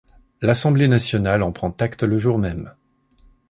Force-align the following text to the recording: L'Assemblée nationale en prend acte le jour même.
L'Assemblée 0.41 0.87
nationale 0.87 1.43
en 1.43 1.51
prend 1.51 1.69
acte 1.77 2.01
le 2.01 2.17
jour 2.17 2.39
même. 2.39 2.73